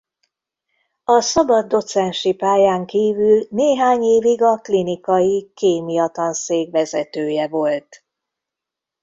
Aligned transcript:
A 1.03 1.21
szabad 1.21 1.67
docensi 1.67 2.33
pályán 2.33 2.85
kívül 2.85 3.47
néhány 3.49 4.01
évig 4.03 4.41
a 4.41 4.57
klinikai 4.57 5.51
kémia 5.55 6.07
tanszék 6.07 6.71
vezetője 6.71 7.47
volt. 7.47 8.05